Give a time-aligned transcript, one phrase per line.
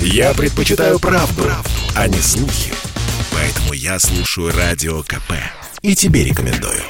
[0.00, 2.72] Я предпочитаю правду, правду, а не слухи.
[3.32, 5.32] Поэтому я слушаю Радио КП.
[5.82, 6.82] И тебе рекомендую.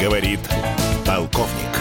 [0.00, 0.40] Говорит
[1.06, 1.72] полковник.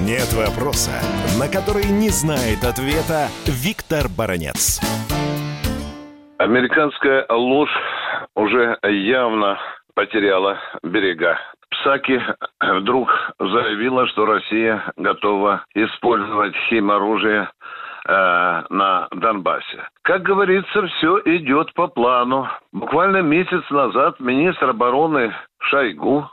[0.00, 0.92] Нет вопроса,
[1.38, 4.80] на который не знает ответа Виктор Баранец.
[6.38, 7.70] Американская ложь
[8.34, 9.58] уже явно
[9.94, 11.38] потеряла берега.
[11.84, 12.18] Псаки
[12.60, 17.50] вдруг заявила, что Россия готова использовать химоружие
[18.06, 19.86] э, на Донбассе.
[20.02, 22.48] Как говорится, все идет по плану.
[22.72, 26.26] Буквально месяц назад министр обороны Шойгу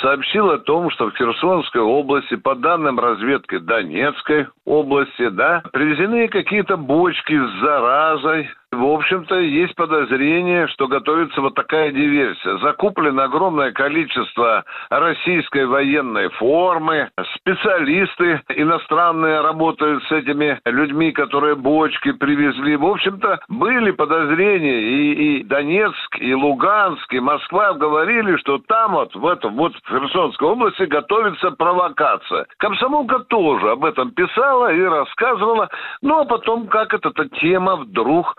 [0.00, 6.76] сообщил о том, что в Херсонской области, по данным разведки Донецкой области, да, привезены какие-то
[6.76, 12.58] бочки с заразой, в общем-то, есть подозрение, что готовится вот такая диверсия.
[12.58, 17.10] Закуплено огромное количество российской военной формы.
[17.36, 22.76] Специалисты иностранные работают с этими людьми, которые бочки привезли.
[22.76, 24.80] В общем-то, были подозрения.
[24.80, 29.88] И, и Донецк, и Луганск, и Москва говорили, что там вот, в этом, вот в
[29.88, 32.46] Херсонской области готовится провокация.
[32.58, 35.68] Комсомолка тоже об этом писала и рассказывала.
[36.02, 38.36] Ну, а потом, как эта тема вдруг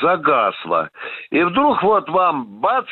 [0.00, 0.90] загасла.
[1.30, 2.86] И вдруг вот вам бац,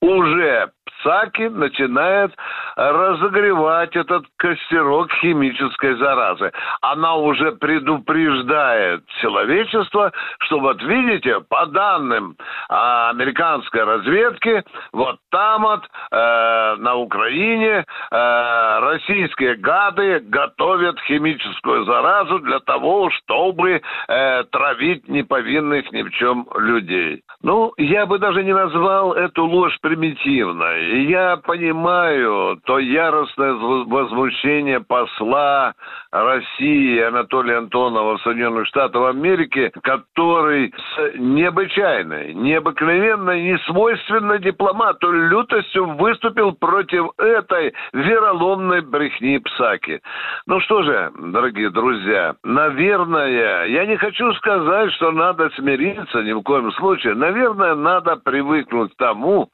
[0.00, 2.32] уже Псаки начинает
[2.76, 6.52] разогревать этот костерок химической заразы.
[6.80, 12.36] Она уже предупреждает человечество, что вот видите, по данным
[12.68, 14.62] а, американской разведки,
[14.92, 23.80] вот там вот э, на Украине э, российские гады готовят химическую заразу для того, чтобы
[24.08, 27.22] э, травить неповинных ни в чем людей.
[27.42, 31.04] Ну, я бы даже не назвал эту ложь примитивной.
[31.04, 35.74] Я понимаю то яростное возмущение посла
[36.10, 47.10] России Анатолия Антонова Соединенных Штатах Америки, который с необычайной, необыкновенной, несвойственной дипломату лютостью выступил против
[47.18, 50.00] этой вероломной брехни Псаки.
[50.46, 56.42] Ну что же, дорогие друзья, наверное, я не хочу сказать, что надо смириться ни в
[56.42, 57.14] коем случае.
[57.14, 59.48] Наверное, надо привыкнуть к тому,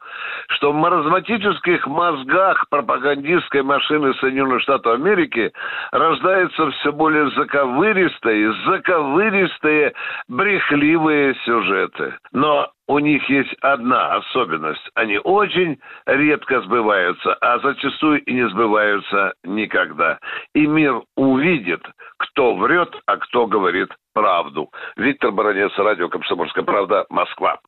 [0.59, 5.53] что в маразматических мозгах пропагандистской машины Соединенных Штатов Америки
[5.93, 9.95] рождаются все более заковыристые, заковыристые,
[10.29, 12.15] брехливые сюжеты.
[12.33, 14.83] Но у них есть одна особенность.
[14.95, 20.19] Они очень редко сбываются, а зачастую и не сбываются никогда.
[20.55, 21.83] И мир увидит,
[22.19, 24.71] кто врет, а кто говорит правду.
[24.97, 27.59] Виктор Баранец, радио «Комсомольская правда», Москва.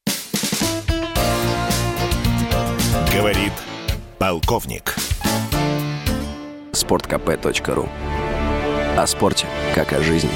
[3.12, 3.53] Говорит
[4.19, 4.94] полковник.
[6.72, 7.88] Спорткп.ру
[8.97, 10.31] О спорте, как о жизни.